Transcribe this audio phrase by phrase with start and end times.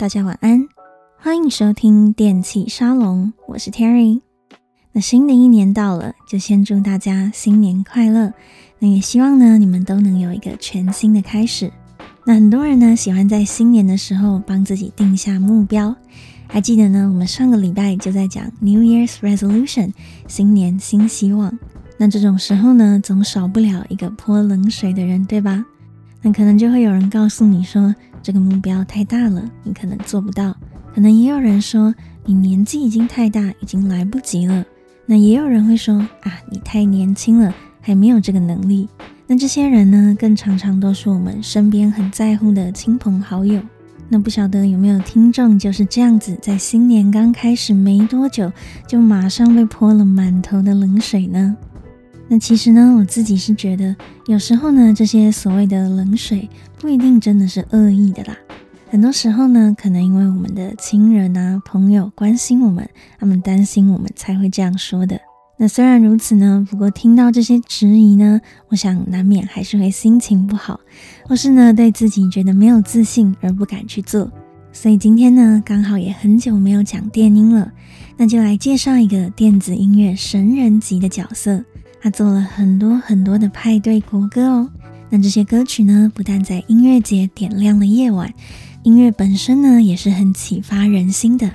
[0.00, 0.66] 大家晚安，
[1.18, 4.22] 欢迎收听电器沙龙，我是 Terry。
[4.92, 8.32] 那新的一年到了，就先祝大家新年快乐。
[8.78, 11.70] 那也希望呢，你们都能有一个全新的开始。
[12.24, 15.94] 那很多人呢，喜欢在新年的时候帮自己定下目标。
[16.46, 19.92] 还记得呢，我们上个礼拜就在讲 New Year's Resolution，
[20.26, 21.58] 新年新希望。
[21.98, 25.62] 那这种时候呢，总少不了一个泼冷水的人，对吧？
[26.22, 30.56] 那可能就会有人告诉你说，这个目标太大了，你可能做不到。
[30.94, 34.64] 可能也有人说，你年纪已经太大，已经来不及了。
[35.06, 38.88] 那也有人会说，啊，你太年轻了，还没有这个能力。
[39.26, 43.60] 那这些人呢，更常常都是我们身边很在乎的亲朋好友。
[44.08, 48.52] 那不晓得有没有听众就是这样子，在新年刚开始没多久，
[48.88, 51.56] 就马上被泼了满头的冷水呢？
[52.32, 58.36] 那其实呢，我自己是觉得，有时候呢，这些所谓的冷水不一定真的是恶意的啦。
[58.88, 65.20] 很多时候呢，可能因为我们的亲人啊、朋友关心我们，他们担心我们才会这样说的。
[65.56, 70.78] 那虽然如此呢，不过听到这些质疑呢，我想难免还是会心情不好，
[71.24, 74.30] 或是呢，对自己觉得没有自信而不敢去做。
[74.72, 77.72] 所以今天呢，刚好也很久没有讲电音了，
[78.16, 81.64] 那就来介绍一个电子音乐神人级的角色。
[82.00, 84.70] 他做了很多很多的派对国歌哦，
[85.10, 88.32] 那这些歌曲呢，不但在音乐节点亮了夜晚，
[88.82, 91.50] 音乐本身呢也是很启发人心的。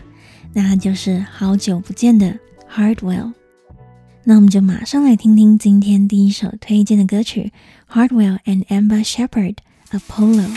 [0.53, 2.37] 那就是好久不见的
[2.73, 3.33] Hardwell。
[4.23, 7.52] 那我们就马上来听听今天第一首推荐的歌曲
[7.91, 9.57] Hardwell and Amber Shepherd
[9.91, 10.49] Apollo。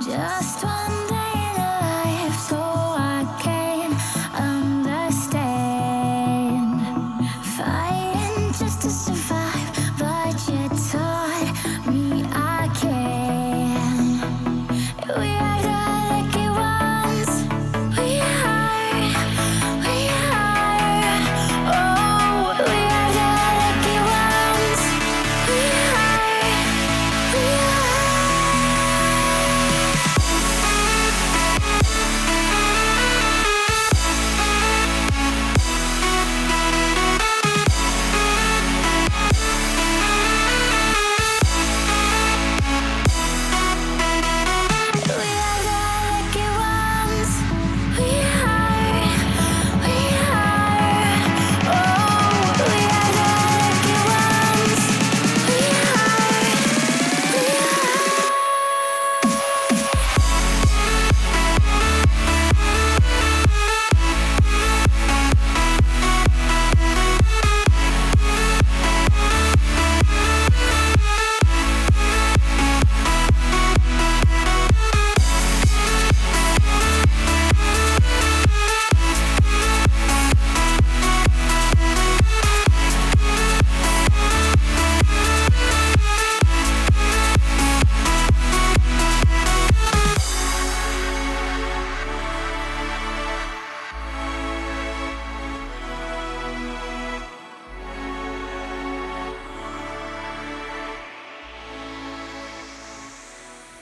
[0.00, 1.07] Just one.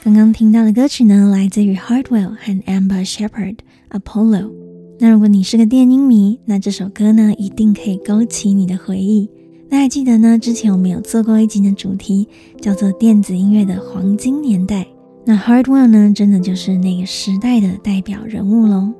[0.06, 3.56] 刚刚听到的歌曲呢，来自于 Hardwell 和 Amber Shepherd
[3.91, 4.53] Apollo。
[5.00, 9.29] 那如果你是个电音迷，那这首歌呢，一定可以勾起你的回忆。
[9.69, 12.29] 那还记得呢，之前我们有做过一集的主题，
[12.61, 14.87] 叫做电子音乐的黄金年代。
[15.25, 18.93] 那 Hardwell 呢，真的就是那个时代的代表人物喽。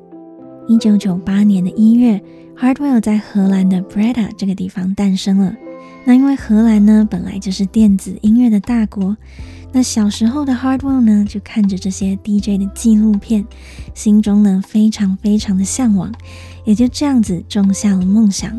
[0.67, 2.21] 一九九八年的一月
[2.59, 5.55] ，Hardwell 在荷兰的 Breda 这个地方诞生了。
[6.05, 9.17] 那因为荷兰呢，本来就是电子音乐的大国。
[9.73, 13.47] 那小时候的 Hardwell 呢，就看着这些 DJ 的纪录片，
[13.95, 16.11] 心中呢非常非常的向往，
[16.65, 18.59] 也就这样子种下了梦想。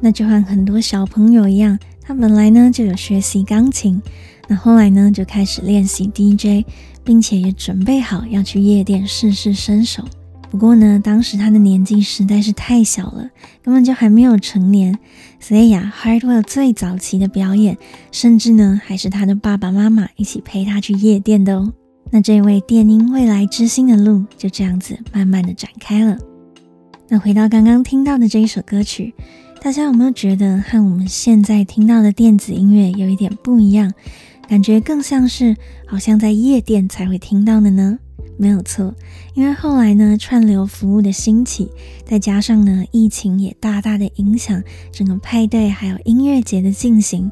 [0.00, 4.00] 那就和很多小朋友一样，他本来呢就有学习钢琴，
[4.48, 6.66] 那后来呢就开始练习 DJ，
[7.04, 10.04] 并且也准备好要去夜店试试身手。
[10.50, 13.28] 不过呢，当时他的年纪实在是太小了，
[13.62, 14.98] 根本就还没有成年，
[15.38, 17.76] 所以呀，Hardwell 最早期的表演，
[18.12, 21.72] 甚至呢还是他的爸爸妈妈一起陪他去夜店的哦。
[22.10, 26.16] 那这位电音未来之星的路就这样子慢慢的展开了。
[27.08, 29.12] 那回到刚刚听到的这一首歌曲，
[29.60, 33.92] 大家有没有觉得和我们现在听到的电子音乐有一点不一样？
[34.48, 35.56] 感觉更像是
[35.86, 37.98] 好像在夜店才会听到的呢？
[38.38, 38.94] 没有错，
[39.34, 41.70] 因为后来呢，串流服务的兴起，
[42.04, 44.62] 再加上呢，疫情也大大的影响
[44.92, 47.30] 整个派对还有音乐节的进行，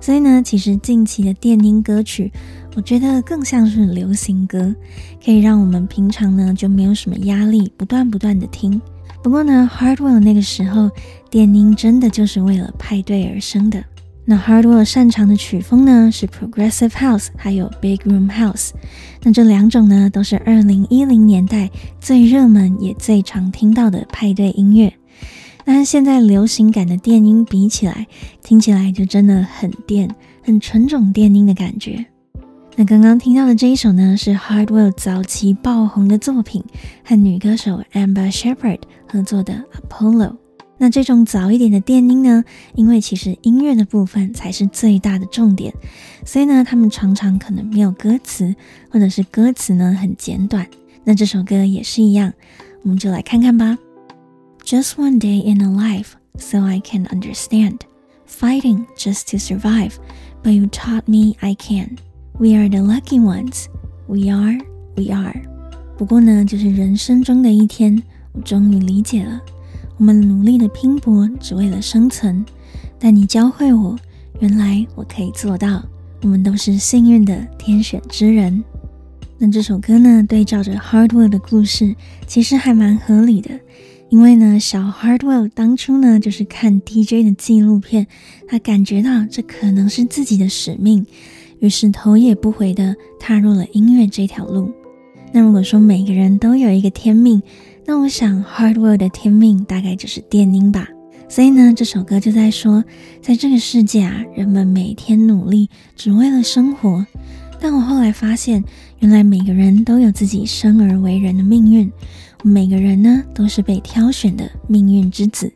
[0.00, 2.30] 所以呢，其实近期的电音歌曲，
[2.76, 4.74] 我觉得更像是流行歌，
[5.24, 8.80] 可以让我们平常呢就没有什么压力，不断不断的听。
[9.22, 10.90] 不过呢，Hardwell 那个时候，
[11.30, 13.82] 电音真的就是为了派对而生的。
[14.24, 18.70] 那 Hardwell 擅长的曲风呢是 Progressive House，还有 Big Room House。
[19.22, 21.70] 那这两种呢都是二零一零年代
[22.00, 24.92] 最热门也最常听到的派对音乐。
[25.64, 28.06] 那和现在流行感的电音比起来，
[28.42, 30.08] 听起来就真的很电，
[30.42, 32.06] 很纯种电音的感觉。
[32.76, 36.64] 那刚刚听到的这一首呢是 Hardwell 早期爆红的作品，
[37.04, 40.41] 和女歌手 Amber Shepherd 合作的 Apollo。
[40.82, 42.42] 那这种早一点的电音呢，
[42.74, 45.72] 因为其实音乐的部分才是最大的重点，
[46.26, 48.52] 所以呢，他们常常可能没有歌词，
[48.90, 50.66] 或者是歌词呢很简短。
[51.04, 52.32] 那这首歌也是一样，
[52.82, 53.78] 我们就来看看吧。
[54.64, 57.78] Just one day in a life, so I can understand.
[58.26, 59.92] Fighting just to survive,
[60.42, 61.98] but you taught me I can.
[62.40, 63.66] We are the lucky ones.
[64.08, 64.58] We are,
[64.96, 65.42] we are.
[65.96, 68.02] 不过呢，就是人生中的一天，
[68.32, 69.40] 我终于理解了。
[69.98, 72.44] 我们努力的拼搏，只为了生存。
[72.98, 73.98] 但你教会我，
[74.40, 75.82] 原来我可以做到。
[76.22, 78.62] 我们都是幸运的天选之人。
[79.38, 81.96] 那这首歌呢，对照着 Hardwell 的故事，
[82.28, 83.50] 其实还蛮合理的。
[84.08, 88.06] 因为呢，小 Hardwell 当初呢，就是看 DJ 的纪录片，
[88.46, 91.04] 他感觉到这可能是自己的使命，
[91.58, 94.70] 于是头也不回的踏入了音乐这条路。
[95.32, 97.42] 那如果说每个人都有一个天命，
[97.84, 100.88] 那我想，Hardwell 的天命大概就是电音吧。
[101.28, 102.84] 所以呢，这首歌就在说，
[103.20, 107.04] 在这个世界啊，人们每天努力，只为了生活。
[107.58, 108.62] 但我后来发现，
[108.98, 111.90] 原来每个人都有自己生而为人的命运，
[112.42, 115.52] 每个人呢，都是被挑选的命运之子。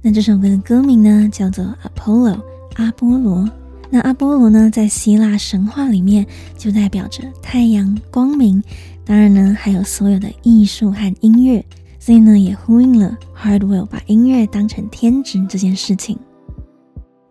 [0.00, 2.40] 那这首歌的歌名呢，叫做 Apollo，
[2.74, 3.48] 阿波罗。
[3.90, 6.26] 那阿波罗呢，在希腊神话里面
[6.56, 8.62] 就代表着太阳、光明。
[9.04, 11.64] 当然呢，还有所有的艺术和音乐，
[12.00, 16.18] 所以呢，也呼应了 Hardwell 把音乐当成天职这件事情。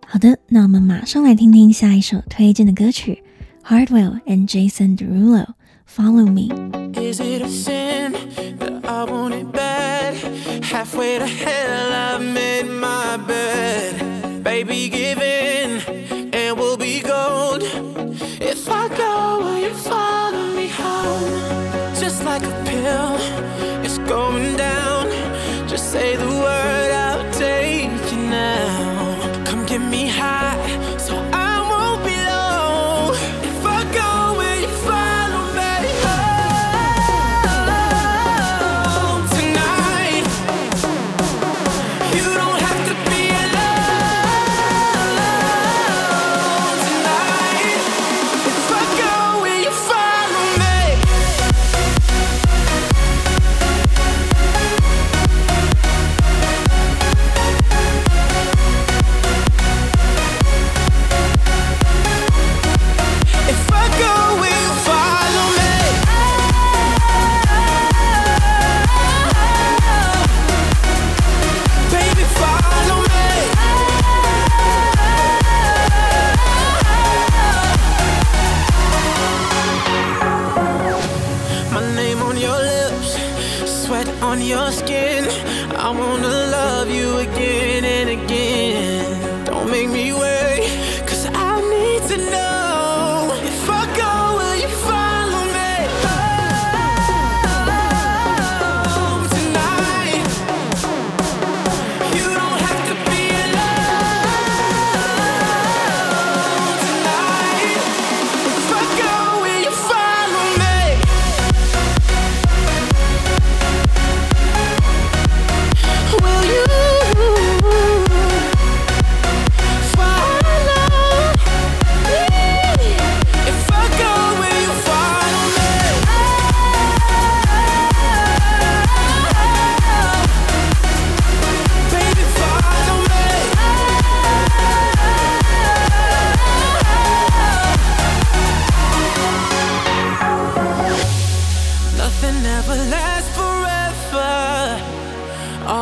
[0.07, 3.21] 好的，那我们马上来听听下一首推荐的歌曲
[3.67, 5.45] ，Hardwell and Jason Derulo，
[5.93, 6.47] 《Follow Me》。
[6.93, 8.13] Is it a sin
[8.59, 10.15] that I want it bad?
[10.61, 14.43] Halfway to hell, i made my bed.
[14.43, 14.89] Baby,
[86.85, 89.45] love you again and again.
[89.45, 90.54] Don't make me wait,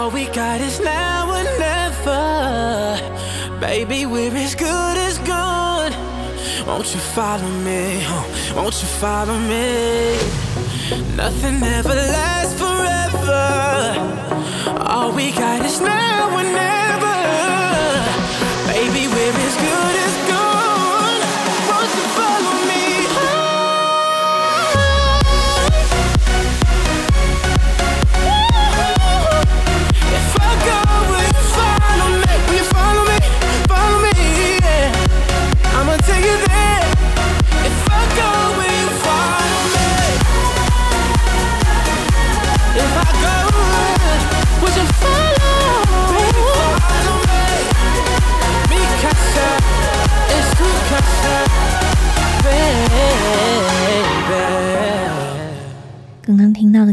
[0.04, 3.00] All we got is now and never.
[3.62, 5.94] Baby, we're as good as gone.
[6.68, 8.06] Won't you follow me?
[8.54, 10.18] Won't you follow me?
[11.16, 13.46] Nothing ever lasts forever.
[14.90, 16.83] All we got is now and never.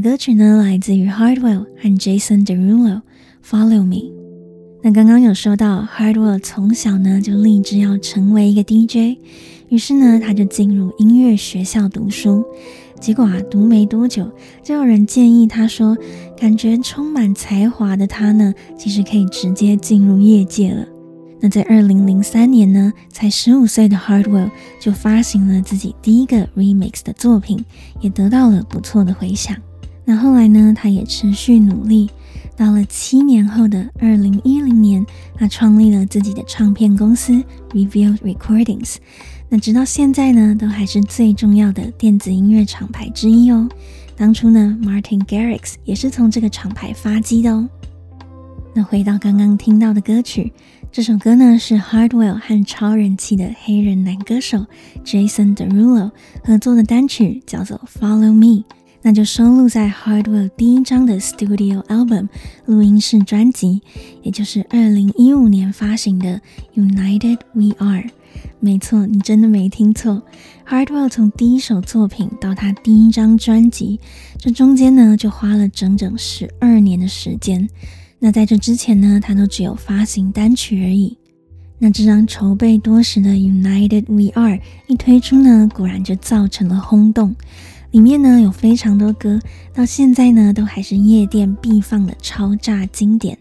[0.01, 3.01] 歌曲呢，来自于 Hardwell 和 Jason Derulo，
[3.47, 3.97] 《Follow Me》。
[4.83, 9.19] 那刚刚有说到，Hardwell 从小呢就立志要成为一个 DJ，
[9.69, 12.43] 于是呢他就进入音乐学校读书。
[12.99, 14.31] 结果啊，读没多久，
[14.63, 15.97] 就有人建议他说，
[16.39, 20.87] 感觉充满才华的他呢，其实可以直接进入业界了。
[21.41, 27.63] 那在二零零三年呢，才十五岁的 Hardwell 就发行了自己第一个 remix 的作品，
[28.01, 29.55] 也得到了不错的回响。
[30.11, 32.11] 那后来呢，他也持续努力，
[32.57, 37.41] 到了七年后的二零一零年，他创立了自己的唱片公司
[37.71, 38.97] Reveal Recordings。
[39.49, 43.69] 那直到现在呢，都还是最重要的电子音乐厂牌之一哦。
[44.17, 47.69] 当初呢，Martin Garrix 也是从这个厂牌发迹的哦。
[48.75, 50.53] 那回到刚刚听到的歌曲，
[50.91, 54.67] 这首歌呢是 Hardwell 和超人气的黑人男歌手
[55.05, 56.11] Jason Derulo
[56.43, 58.65] 合作的单曲，叫做 Follow Me，
[59.03, 62.29] 那就收录在 Hardwell 第一张的 Studio Album
[62.67, 63.81] 录音室专辑，
[64.23, 66.41] 也就是二零一五年发行的
[66.75, 68.11] United We Are。
[68.61, 70.23] 没错，你真的没听错
[70.69, 73.99] ，Hardwell 从第一首作品到他第一张专辑，
[74.39, 77.69] 这中间呢就花了整整十二年的时间。
[78.19, 81.17] 那在这之前呢，他都只有发行单曲而已。
[81.79, 87.35] 那这张筹备多时的 United We Are 一推出呢，果然就造成了轰动。
[87.91, 89.41] 里面呢有非常多歌，
[89.75, 93.37] 到现在呢都还是夜店必放的超炸经典。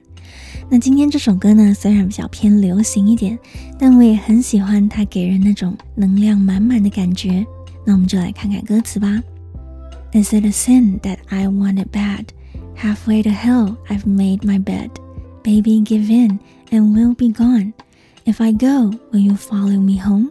[0.70, 3.38] 那今天这首歌呢，虽然比较偏流行一点，
[3.78, 7.46] 但我也很喜欢它给人那种能量满满的感觉。
[7.86, 9.22] 那我们就来看看歌词吧。
[10.14, 12.26] Is it a sin that I want it bad?
[12.76, 14.90] Halfway to hell, I've made my bed.
[15.44, 16.40] Baby, give in
[16.72, 17.74] and we'll be gone.
[18.26, 20.30] If I go, will you follow me home?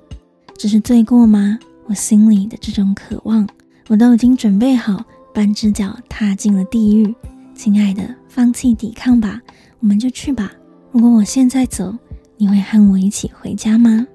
[0.56, 1.58] 这是罪过吗？
[1.86, 3.48] 我心里的这种渴望，
[3.88, 5.02] 我都已经准备好，
[5.34, 7.14] 半只脚踏进了地狱。
[7.54, 9.40] 亲爱的，放弃抵抗吧，
[9.80, 10.52] 我们就去吧。
[10.92, 11.96] 如果我现在走，
[12.36, 14.06] 你会和我一起回家吗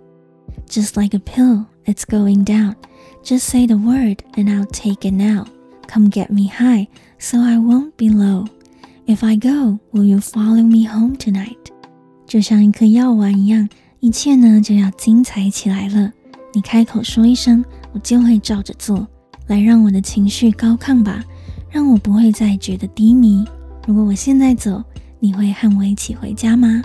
[0.70, 2.76] ？Just like a pill, it's going down.
[3.24, 5.46] Just say the word and I'll take it now.
[5.88, 6.88] Come get me high.
[7.18, 8.46] So I won't be low.
[9.06, 11.58] If I go, will you follow me home tonight?
[12.28, 13.68] 就像一颗药丸一样，
[14.00, 16.12] 一切呢就要精彩起来了。
[16.54, 19.08] 你开口说一声，我就会照着做，
[19.48, 21.24] 来让我的情绪高亢吧，
[21.70, 23.46] 让我不会再觉得低迷。
[23.86, 24.84] 如果我现在走，
[25.20, 26.82] 你会和我一起回家吗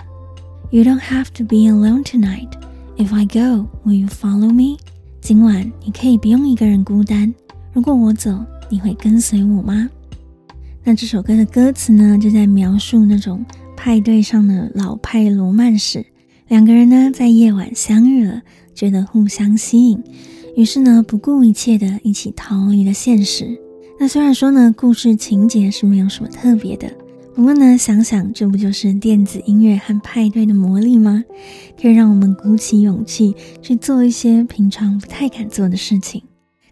[0.71, 2.49] ？You don't have to be alone tonight.
[2.97, 4.77] If I go, will you follow me?
[5.21, 7.33] 今晚你可以不用一个人孤单。
[7.73, 9.89] 如果我走，你会跟随我吗？
[10.83, 16.05] 那这首歌的歌词呢，就在描述那种派对上的老派罗曼史。
[16.47, 18.41] 两个人呢，在夜晚相遇了，
[18.73, 20.03] 觉得互相吸引，
[20.59, 23.57] 于是呢，不顾一切的一起逃离了现实。
[23.97, 26.91] 那虽然说呢，故事情节是没有什么特别的，
[27.33, 31.23] 不过呢，想想这不就是电子音乐和派对的魔力吗？
[31.81, 36.21] 可以让我们鼓起勇气去做一些平常不太敢做的事情。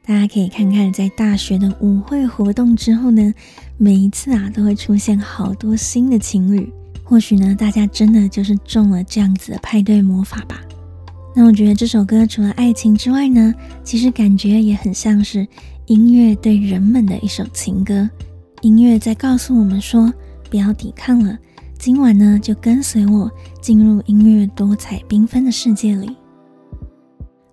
[0.06, 3.34] 大家可以看看，在大学的舞会活动之后呢，
[3.78, 6.70] 每一次啊都会出现好多新的情侣。
[7.06, 10.60] 或许呢，大家真的就是中了这样子的派对魔法吧。
[11.40, 13.54] 那我觉得这首歌除了爱情之外呢，
[13.84, 15.48] 其实感觉也很像是
[15.86, 18.10] 音乐对人们的一首情歌。
[18.62, 20.12] 音乐在告诉我们说，
[20.50, 21.38] 不要抵抗了，
[21.78, 26.18] 今晚呢就跟随我进入音乐多彩缤纷的世界里。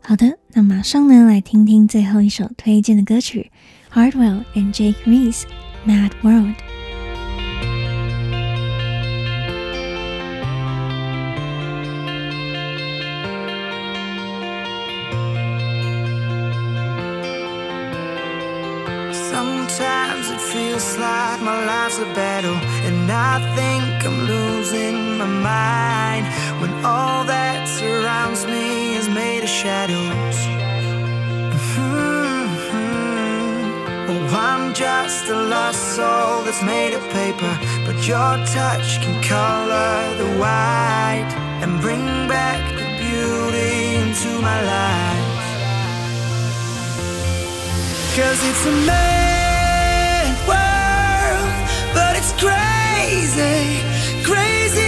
[0.00, 3.50] 好的，那马上呢来听听最后一首推荐的歌曲
[3.92, 5.42] ，Hardwell and Jake Reese
[5.86, 6.54] Mad World。
[20.98, 26.26] Like my life's a battle, and I think I'm losing my mind
[26.60, 30.36] when all that surrounds me is made of shadows.
[31.74, 32.84] Mm-hmm.
[34.10, 40.16] Oh, I'm just a lost soul that's made of paper, but your touch can color
[40.20, 41.32] the white
[41.62, 45.42] and bring back the beauty into my life.
[48.16, 49.33] Cause it's a mad world, but
[52.26, 53.82] it's crazy,
[54.22, 54.83] crazy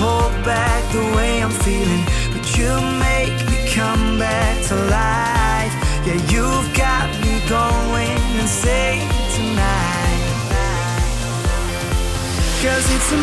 [0.00, 2.04] hold back the way I'm feeling.
[2.32, 2.72] But you
[3.08, 5.74] make me come back to life.
[6.06, 10.20] Yeah, you've got me going insane tonight.
[12.62, 13.20] Cause it's a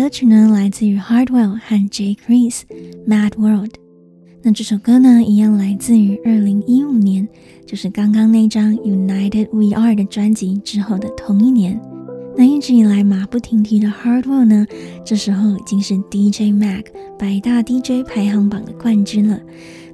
[0.00, 2.62] 歌曲呢，来自于 Hardwell 和 Jake Reese，
[3.06, 3.68] 《Mad World》。
[4.42, 7.28] 那这首歌呢，一样来自于二零一五年，
[7.66, 11.78] 就是刚刚那张 United We Are 的专辑之后的同一年。
[12.34, 14.66] 那一直以来马不停蹄的 Hardwell 呢，
[15.04, 16.86] 这时候已经是 DJ Mag
[17.18, 19.38] 百大 DJ 排行榜的冠军了，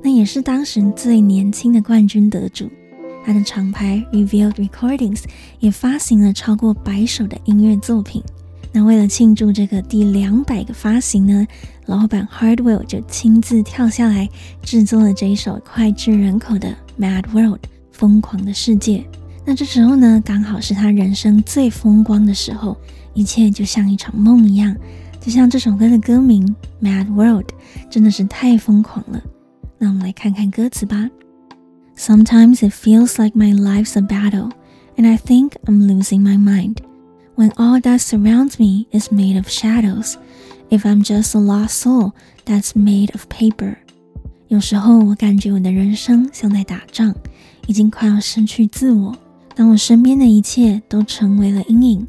[0.05, 2.71] 那也是当时最年轻的冠军得主。
[3.25, 5.25] 他的厂牌 Revealed Recordings
[5.59, 8.23] 也发行了超过百首的音乐作品。
[8.73, 11.47] 那为了庆祝这个第两百个发行呢，
[11.87, 14.29] 老板 Hardwell 就亲自跳下来
[14.63, 16.69] 制作了这一首脍炙人口的
[17.01, 17.61] 《Mad World》
[17.93, 19.05] 疯狂的世界。
[19.45, 22.77] 那这时候呢，刚好是他人生最风光的时候，
[23.15, 24.77] 一切就像一场梦一样，
[25.21, 26.47] 就像这首歌的歌名
[26.85, 27.47] 《Mad World》，
[27.89, 29.23] 真的是太疯狂了。
[29.79, 31.09] 那我们来看看歌词吧。
[31.97, 34.51] Sometimes it feels like my life's a battle,
[34.97, 36.77] and I think I'm losing my mind.
[37.36, 40.16] When all that surrounds me is made of shadows,
[40.70, 42.14] if I'm just a lost soul
[42.46, 43.78] that's made of paper.
[44.48, 47.16] 有时候我感觉我的人生像在打仗，
[47.68, 49.16] 已经快要失去自我。
[49.56, 52.08] 当我身边的一切都成为了阴影，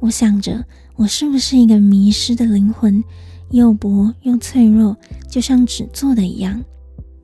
[0.00, 0.64] 我想着
[0.96, 3.02] 我是不是一个迷失的灵魂，
[3.50, 4.96] 又薄又脆弱，
[5.28, 6.64] 就像纸做的一样。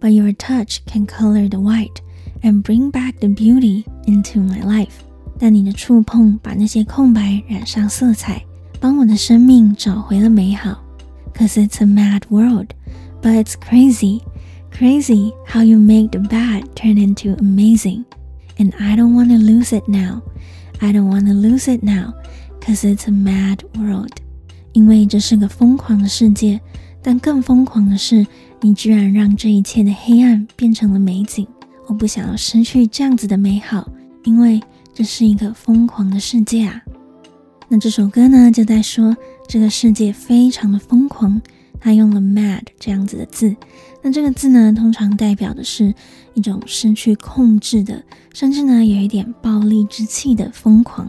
[0.01, 1.99] But your touch can color the white
[2.43, 5.03] and bring back the beauty into my life。
[5.40, 8.44] 但你的触碰把那些空白染上色彩，
[8.80, 10.84] 帮我的生命找回了美好。
[11.34, 12.68] Cause it's a mad world,
[13.22, 14.22] but it's crazy,
[14.72, 18.06] crazy how you make the bad turn into amazing.
[18.58, 20.24] And I don't want to lose it now.
[20.80, 22.14] I don't want to lose it now,
[22.60, 24.14] cause it's a mad world.
[24.74, 26.60] 因为这是个疯狂的世界，
[27.04, 28.26] 但更疯狂的是，
[28.62, 31.48] 你居然让这一切的黑暗变成了美景。
[31.88, 33.88] 我不想要失去这样子的美好，
[34.24, 34.60] 因为
[34.98, 36.82] 这是一个疯狂的世界啊。
[37.68, 39.16] 那这首歌呢，就在说
[39.48, 41.40] 这个世界非常的疯狂。
[41.80, 43.56] 他用了 mad 这样子的字，
[44.02, 45.94] 那这个字呢，通常代表的是
[46.34, 51.08] 一种失去控制的，甚至呢有一点暴力之气的疯狂。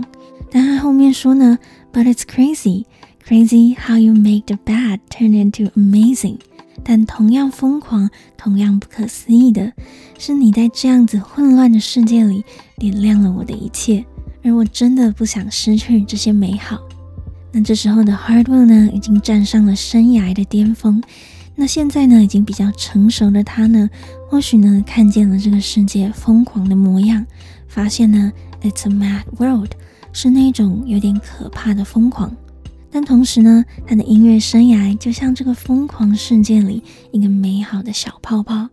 [0.50, 1.58] 但他后面说呢
[1.90, 2.84] ，But it's crazy,
[3.26, 6.36] crazy how you make the bad turn into amazing。
[6.84, 9.72] 但同样疯狂、同样不可思议的
[10.18, 12.44] 是，你在这样子混乱的世界里
[12.76, 14.04] 点亮了我的一切，
[14.42, 16.78] 而我真的不想失去这些美好。
[17.52, 21.02] 那这时候的 Hardwell 呢，已经站上了生涯的巅峰。
[21.54, 23.90] 那现在呢，已经比较成熟的他呢，
[24.28, 27.26] 或许呢，看见了这个世界疯狂的模样，
[27.66, 29.72] 发现呢，It's a mad world，
[30.12, 32.32] 是那种有点可怕的疯狂。
[32.90, 38.68] 但同时呢，他的音乐生涯就像这个疯狂世界里一个美好的小泡泡。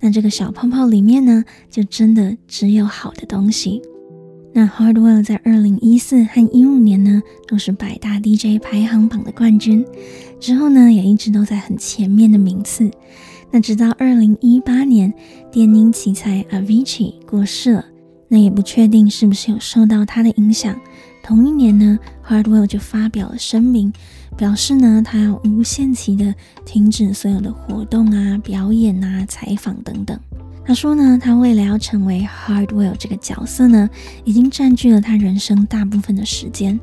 [0.00, 3.80] 那这个小泡泡里面呢，就真的只有好的东西。
[4.52, 9.84] 那 Hardwell 在二零一四和一五年呢，都是百大 DJ 排行榜的冠军，
[10.40, 12.90] 之后呢，也一直都在很前面的名次。
[13.50, 15.14] 那直到二零一八年，
[15.50, 17.86] 电音奇才 Avicii 过世了，
[18.28, 20.78] 那也不确定是不是有受到他的影响。
[21.22, 23.92] 同一年呢，Hardwell 就发表了声明，
[24.36, 30.18] 表示呢，他要无限期的停止所有的活动啊、表演啊、采访等等。
[30.64, 33.88] 他说呢，他为了要成为 Hardwell 这个角色呢，
[34.24, 36.78] 已经占据了他人生大部分的时间，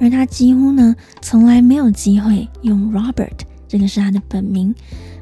[0.00, 4.74] 而他几乎呢，从来没有机会用 Robert，这个是他的本名，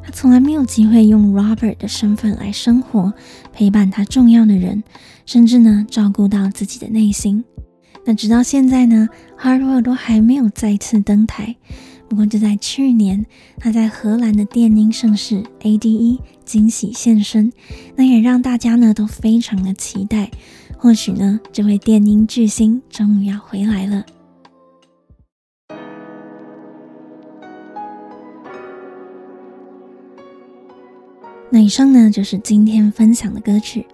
[0.02, 3.12] 他从来没有机会用 Robert 的身份来生活，
[3.52, 4.82] 陪伴他重要的人，
[5.26, 7.44] 甚至呢，照顾到自己的内心。
[8.04, 9.08] 那直到现在呢
[9.38, 11.56] ，Hardwell 都还没有再次登台。
[12.08, 13.24] 不过就在去年，
[13.58, 17.52] 他在荷兰的电音盛世 ADE 惊喜现身，
[17.94, 20.28] 那也让大家呢都非常的期待。
[20.76, 24.04] 或许呢，这位电音巨星终于要回来了。
[31.52, 33.86] 那以上呢就是今天分享的歌曲。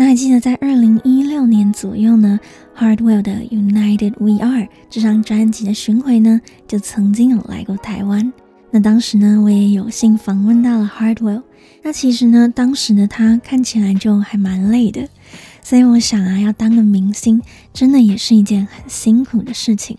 [0.00, 2.40] 那还记得在二零一六年左右呢
[2.74, 8.32] ，Hardwell 的 United We Are 这张专辑的巡回呢，就曾经有来过台湾。
[8.70, 11.42] 那当时呢，我也有幸访问到了 Hardwell。
[11.82, 15.06] 那其实呢，当时的他看起来就还蛮累的，
[15.62, 17.42] 所以我想啊，要当个明星，
[17.74, 19.98] 真的也是一件很辛苦的事情。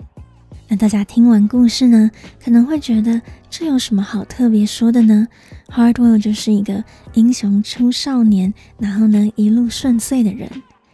[0.71, 2.09] 那大家听完故事呢，
[2.41, 5.27] 可能会觉得这有什么好特别说的呢
[5.67, 6.81] ？Hardwell 就是一个
[7.13, 10.49] 英雄出少年，然后呢一路顺遂的人。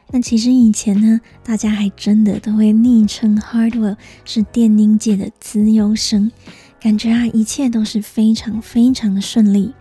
[0.10, 6.32] 那其实以前呢，大家还真的都会昵称 Hardwell 是电音界的资优生，
[6.82, 9.76] 感觉啊一切都是非常非常的顺利。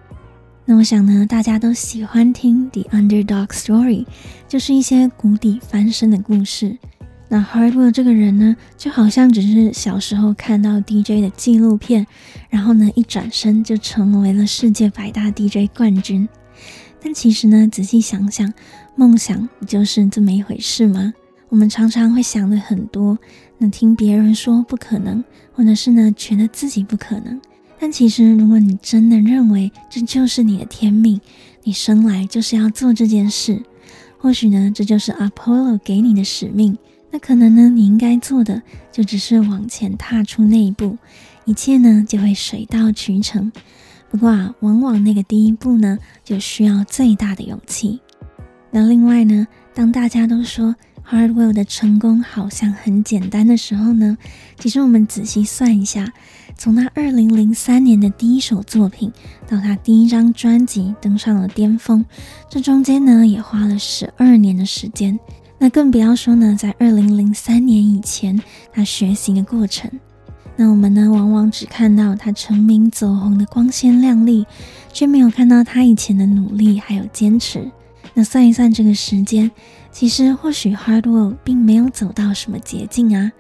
[0.67, 4.05] 那我想呢，大家都喜欢听 The Underdog Story，
[4.47, 6.77] 就是一些谷底翻身的故事。
[7.29, 12.07] 那 Hardwell 这个人呢，就好像只是小时候看到 DJ 的纪录片，
[12.49, 16.29] 然后呢，一转身就成为了世界百大 DJ 冠军。
[17.03, 18.53] 但其实呢，仔细想想，
[18.95, 21.13] 梦想不就是这么一回事吗？
[21.49, 23.19] 我们常常会想的很多，
[23.59, 27.41] 那听别人说不可能，或者是呢，觉得自己不可能。
[27.79, 31.21] 但其实，如果你真的认为这就是你的天命，
[31.65, 33.63] 你生来就是要做这件事，
[34.19, 36.79] 或许呢，这就是 Apollo 给你的使命。
[37.17, 40.99] 那可能呢，你应该做的就只是往前踏出那一步，
[41.47, 43.51] 一切呢就会水到渠成。
[44.11, 48.01] 不过啊，往往那个第一步呢，就需要最大的勇气。
[48.71, 50.77] 那另外呢，当大家都说
[51.09, 54.19] Hardwell 的成功好像很简单的时候呢，
[54.59, 56.13] 其实我们仔细算一下，
[56.59, 59.11] 从他二零零三年的第一首作品
[59.49, 62.05] 到他第一张专辑登上了巅峰，
[62.51, 65.19] 这中间呢也花了十二年的时间。
[65.59, 68.41] 那更不要说呢，在二零零三年以前，
[68.73, 69.91] 他学习的过程。
[70.55, 74.47] 那我们呢，往往只看到他成名走红的光鲜亮丽，
[74.93, 77.71] 却没有看到他以前的努力还有坚持。
[78.15, 79.51] 那算一算这个时间，
[79.91, 83.33] 其实或许 Hard Work 并没有走到什么捷径啊，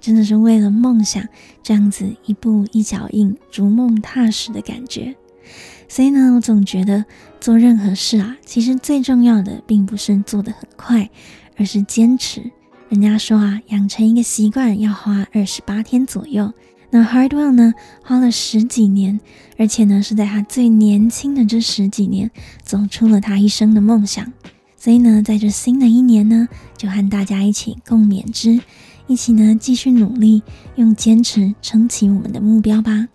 [0.00, 1.24] 真的是为了梦想
[1.62, 5.16] 这样子一步一脚印、逐梦踏实的感觉。
[5.88, 7.04] 所以呢，我总觉得
[7.40, 11.10] 做任何事啊，其实最重要的并不是做得很快。
[11.60, 12.50] 而是坚持。
[12.88, 16.52] 人家说啊，养成一个习惯要花二十八天左右。
[16.88, 19.20] 那 Hardwell 呢，花了十几年，
[19.58, 22.30] 而且呢，是在他最年轻的这十几年，
[22.64, 24.32] 走出了他一生的梦想。
[24.76, 28.58] 所以呢，在这新的一年呢，就和大家一起共勉之，
[29.06, 30.42] 一起呢继续努力，
[30.76, 33.06] 用坚持撑起我们的目标吧。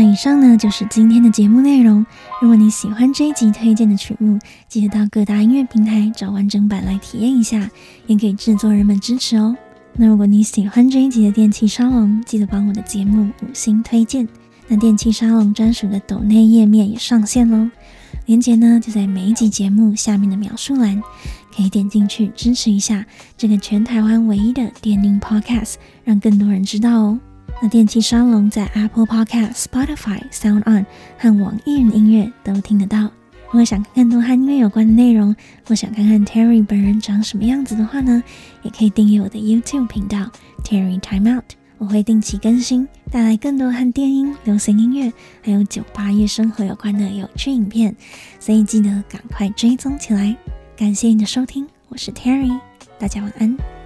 [0.00, 2.06] 那以上呢，就是今天的节目内容。
[2.40, 7.68] 如果你喜欢这一集推荐的曲目，记得到各大音乐平台找完整版来体验一下，
[8.06, 9.56] 也给制作人们支持哦。
[9.94, 14.28] 那如果你喜欢这一集的电气沙龙，记得帮我的节目五星推荐。
[14.68, 17.68] 那电气沙龙专属的抖内页面也上线喽，
[18.26, 21.02] 链接呢就在每一集节目下面的描述栏，
[21.52, 23.04] 可以点进去支持一下
[23.36, 27.18] 这个全台湾唯一的电音 Podcast，让更多人知道哦。
[27.60, 30.86] 那电器沙龙在 Apple Podcast、Spotify、Sound On
[31.18, 33.10] 和网易云音乐都听得到。
[33.46, 35.34] 如果想看更多和音乐有关的内容，
[35.66, 38.22] 或想看看 Terry 本人长什么样子的话呢，
[38.62, 40.30] 也可以订阅我的 YouTube 频道
[40.62, 41.44] Terry Time Out。
[41.78, 47.96] 我会定期更新，带来更多和电音、流行音乐还有酒吧夜生活有关的有趣影片，
[48.38, 50.36] 所以记得赶快追踪起来。
[50.76, 52.56] 感谢你的收听，我是 Terry，
[52.98, 53.77] 大家晚安。